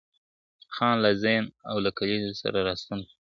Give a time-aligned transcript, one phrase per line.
[0.75, 3.21] خان له زین او له کیزې سره را ستون سو `